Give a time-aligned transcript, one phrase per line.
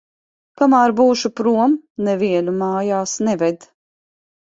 [0.59, 1.75] Kamēr būšu prom,
[2.07, 3.69] nevienu mājās neved.